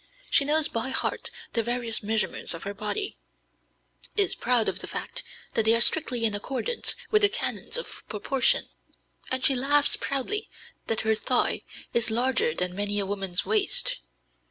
She 0.31 0.45
knows 0.45 0.67
by 0.67 0.89
heart 0.89 1.29
the 1.53 1.61
various 1.61 2.01
measurements 2.01 2.55
of 2.55 2.63
her 2.63 2.73
body, 2.73 3.17
is 4.17 4.33
proud 4.33 4.67
of 4.67 4.79
the 4.79 4.87
fact 4.87 5.21
that 5.53 5.63
they 5.65 5.75
are 5.75 5.79
strictly 5.79 6.25
in 6.25 6.33
accordance 6.33 6.95
with 7.11 7.21
the 7.21 7.29
canons 7.29 7.77
of 7.77 8.01
proportion, 8.09 8.69
and 9.29 9.45
she 9.45 9.53
laughs 9.53 9.95
proudly 9.97 10.47
at 10.47 10.47
the 10.47 10.47
thought 10.47 10.87
that 10.87 11.01
her 11.07 11.13
thigh 11.13 11.61
is 11.93 12.09
larger 12.09 12.55
than 12.55 12.73
many 12.75 12.97
a 12.97 13.05
woman's 13.05 13.45
waist. 13.45 13.99